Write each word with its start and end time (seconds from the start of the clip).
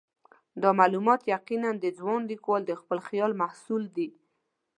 دا 0.61 0.69
معلومات 0.79 1.21
یقیناً 1.35 1.69
د 1.79 1.85
ځوان 1.97 2.21
لیکوال 2.31 2.61
د 2.67 2.71
خپل 2.81 2.97
خیال 3.07 3.31
محصول 3.41 3.83
دي. 3.95 4.09